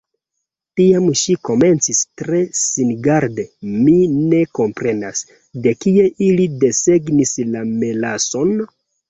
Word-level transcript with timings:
Tiam 0.79 1.09
ŝi 1.23 1.33
komencis 1.49 1.99
tre 2.21 2.39
singarde: 2.59 3.45
"Mi 3.75 3.93
ne 4.31 4.41
komprenas. 4.61 5.23
De 5.67 5.75
kie 5.87 6.09
ili 6.31 6.49
desegnis 6.65 7.37
la 7.53 7.63
melason?" 7.77 8.59